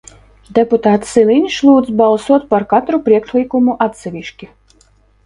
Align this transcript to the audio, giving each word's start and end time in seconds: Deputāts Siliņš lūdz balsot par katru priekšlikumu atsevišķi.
Deputāts 0.59 1.11
Siliņš 1.17 1.57
lūdz 1.67 1.91
balsot 1.99 2.47
par 2.53 2.65
katru 2.71 3.01
priekšlikumu 3.11 3.77
atsevišķi. 3.89 4.51